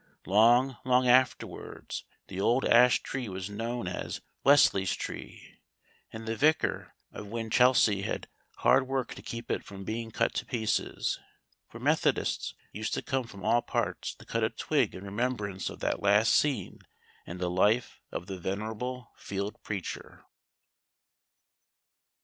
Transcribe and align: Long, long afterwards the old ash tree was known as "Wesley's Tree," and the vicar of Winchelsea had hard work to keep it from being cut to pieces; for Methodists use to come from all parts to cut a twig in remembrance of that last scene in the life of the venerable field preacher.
Long, 0.25 0.77
long 0.83 1.07
afterwards 1.07 2.05
the 2.27 2.41
old 2.41 2.65
ash 2.65 3.03
tree 3.03 3.29
was 3.29 3.51
known 3.51 3.87
as 3.87 4.19
"Wesley's 4.43 4.95
Tree," 4.95 5.59
and 6.11 6.27
the 6.27 6.35
vicar 6.35 6.95
of 7.11 7.27
Winchelsea 7.27 8.01
had 8.01 8.27
hard 8.55 8.87
work 8.87 9.13
to 9.13 9.21
keep 9.21 9.51
it 9.51 9.63
from 9.63 9.83
being 9.83 10.09
cut 10.09 10.33
to 10.33 10.45
pieces; 10.47 11.19
for 11.69 11.79
Methodists 11.79 12.55
use 12.71 12.89
to 12.89 13.03
come 13.03 13.25
from 13.27 13.45
all 13.45 13.61
parts 13.61 14.15
to 14.15 14.25
cut 14.25 14.43
a 14.43 14.49
twig 14.49 14.95
in 14.95 15.03
remembrance 15.03 15.69
of 15.69 15.81
that 15.81 16.01
last 16.01 16.31
scene 16.33 16.79
in 17.27 17.37
the 17.37 17.47
life 17.51 18.01
of 18.11 18.25
the 18.25 18.39
venerable 18.39 19.11
field 19.17 19.61
preacher. 19.61 20.25